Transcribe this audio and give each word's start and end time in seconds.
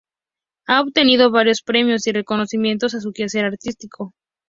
Ha 0.65 0.81
obtenido 0.81 1.29
varios 1.29 1.61
premios 1.61 2.07
y 2.07 2.11
reconocimientos 2.11 2.95
a 2.95 3.01
su 3.01 3.11
quehacer 3.11 3.45
artístico. 3.45 4.15